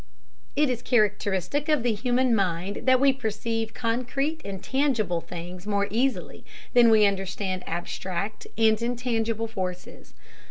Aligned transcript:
It 0.55 0.71
is 0.71 0.81
characteristic 0.81 1.69
of 1.69 1.83
the 1.83 1.93
human 1.93 2.33
mind 2.33 2.87
that 2.87 2.99
we 2.99 3.13
perceive 3.13 3.75
concrete 3.75 4.41
and 4.43 4.63
tangible 4.63 5.21
things 5.21 5.67
more 5.67 5.87
easily 5.91 6.43
than 6.73 6.89
we 6.89 7.05
understand 7.05 7.63
abstract 7.67 8.47
and 8.57 8.81
intangible 8.81 9.45
forces. 9.45 10.15